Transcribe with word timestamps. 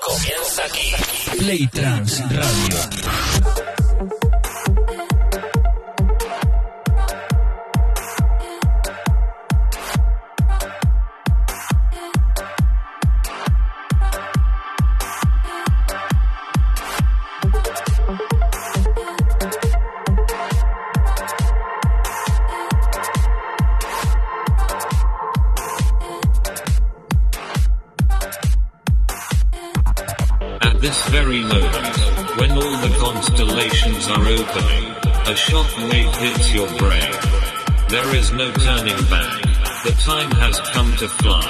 comienza 0.00 0.64
aquí. 0.64 0.92
Play 1.38 1.66
Trans 1.68 2.20
Radio. 2.30 3.77
Shockwave 35.48 36.14
hits 36.16 36.52
your 36.52 36.68
brain. 36.76 37.12
There 37.88 38.14
is 38.14 38.32
no 38.32 38.52
turning 38.52 39.00
back. 39.08 39.32
The 39.84 39.94
time 40.04 40.30
has 40.32 40.60
come 40.76 40.90
to 40.96 41.08
fly, 41.08 41.48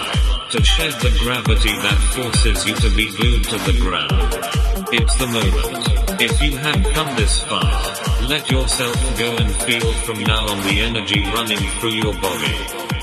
to 0.53 0.63
shed 0.63 0.93
the 1.03 1.11
gravity 1.19 1.75
that 1.83 1.99
forces 2.15 2.67
you 2.67 2.75
to 2.77 2.91
be 2.95 3.11
glued 3.17 3.45
to 3.45 3.59
the 3.67 3.77
ground. 3.83 4.31
It's 4.93 5.17
the 5.19 5.27
moment. 5.27 6.21
If 6.21 6.41
you 6.41 6.57
have 6.59 6.83
come 6.95 7.11
this 7.17 7.43
far, 7.43 7.73
let 8.29 8.49
yourself 8.51 8.97
go 9.19 9.37
and 9.37 9.51
feel 9.67 9.93
from 10.07 10.23
now 10.23 10.47
on 10.47 10.59
the 10.63 10.81
energy 10.81 11.21
running 11.35 11.63
through 11.81 11.99
your 11.99 12.15
body. 12.21 12.55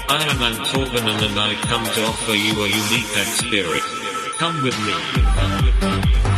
I 0.07 0.23
am 0.31 0.39
Antorbanen 0.47 1.19
and 1.27 1.39
I 1.39 1.55
come 1.67 1.83
to 1.83 2.01
offer 2.05 2.35
you 2.35 2.53
a 2.63 2.67
unique 2.67 3.11
experience. 3.19 3.83
Come 4.37 4.63
with 4.63 4.77
me. 4.85 4.93
Come 5.39 5.65
with 5.65 5.77
me. 5.83 6.34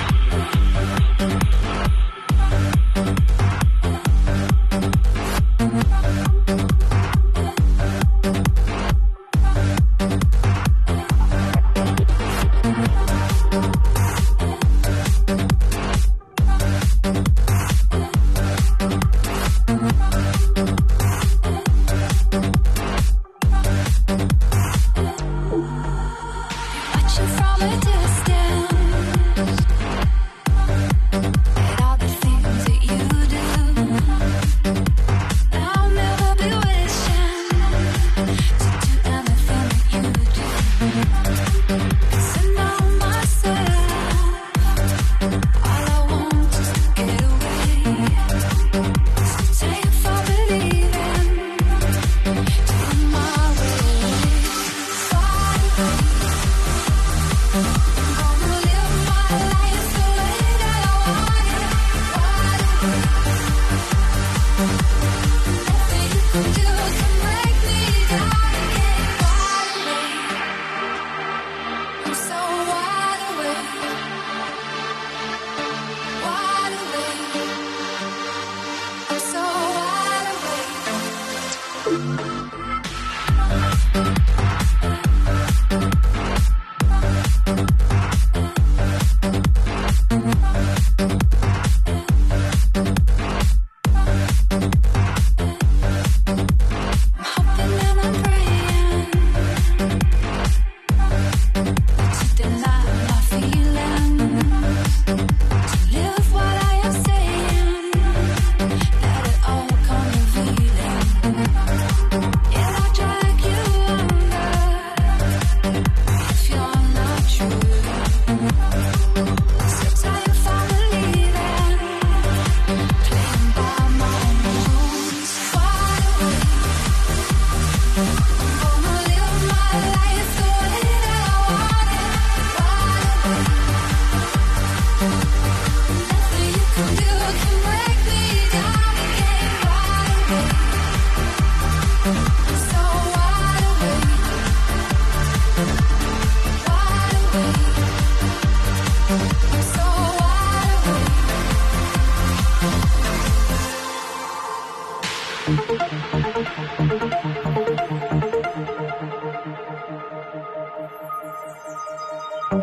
The 162.49 162.55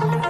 way 0.00 0.25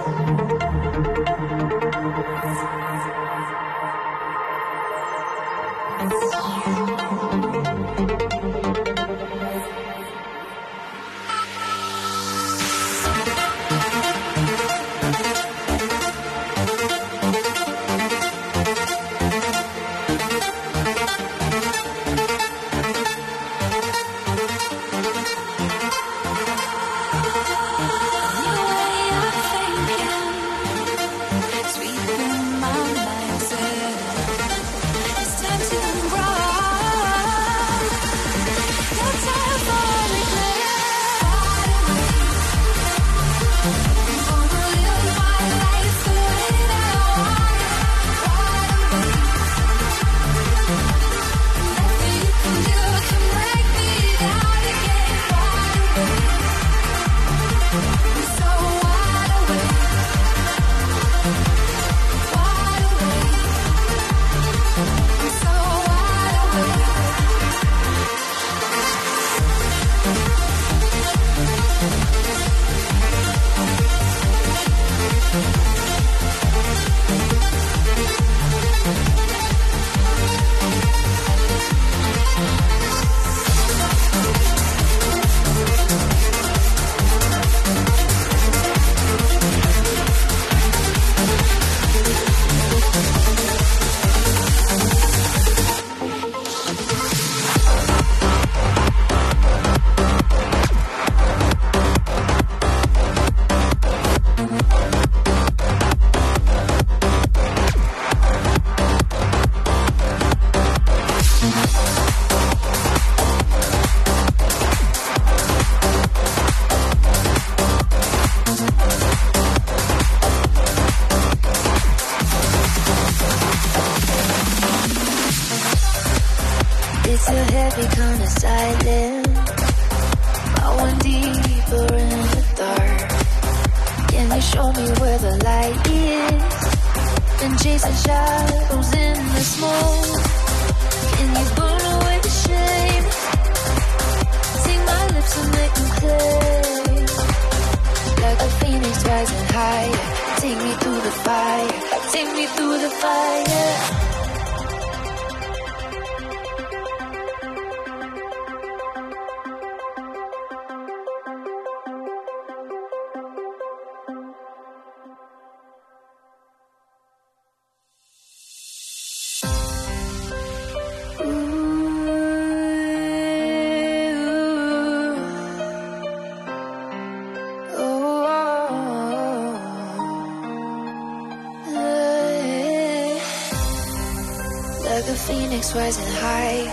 phoenix 185.67 185.75
rising 185.75 186.13
high. 186.15 186.63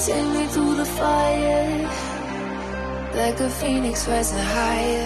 Take 0.00 0.28
me 0.34 0.46
through 0.46 0.76
the 0.76 0.84
fire. 0.84 1.90
Like 3.14 3.40
a 3.40 3.50
phoenix 3.50 4.08
rising 4.08 4.38
higher. 4.38 5.05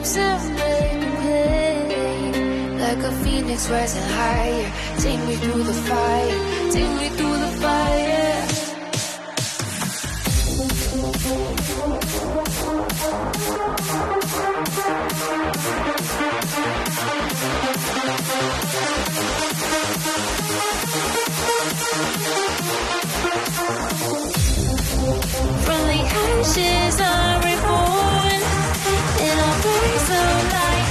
Lips 0.00 0.16
are 0.16 0.40
made. 0.54 1.10
Like 2.80 3.02
a 3.04 3.12
phoenix 3.22 3.68
rising 3.68 4.02
higher. 4.02 4.72
Take 4.98 5.20
me 5.26 5.36
through 5.36 5.62
the 5.62 5.74
fire. 5.74 6.70
Take 6.70 6.92
me 7.00 7.08
through 7.16 7.38
the 7.38 7.50
fire. 7.60 8.46
From 25.64 25.82
the 25.90 26.00
ashes 26.24 27.00
I'm 27.00 27.49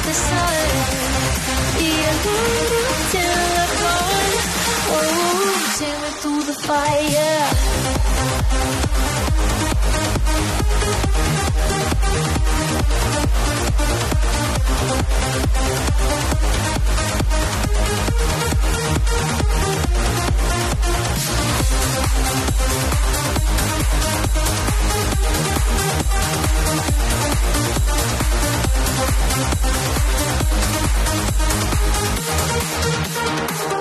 the 0.10 0.16
sun 0.16 0.70
Be 1.78 1.90
a 2.02 2.14
gone 2.26 3.00
Oh, 4.92 5.06
take 5.78 6.00
me 6.04 6.10
through 6.22 6.44
the 6.50 6.56
fire 6.68 7.80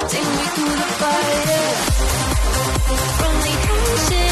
Take 0.09 0.29
me 0.39 0.45
through 0.55 0.77
the 0.83 0.89
fire. 1.01 1.73
From 3.19 3.35
the 3.45 3.55
It's 4.01 4.28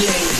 Yeah. 0.00 0.39